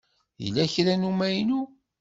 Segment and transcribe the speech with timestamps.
[0.43, 1.61] Yella kra n umaynu?